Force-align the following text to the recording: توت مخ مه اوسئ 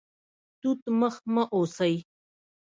توت 0.61 0.81
مخ 0.99 1.15
مه 1.33 1.43
اوسئ 1.55 1.95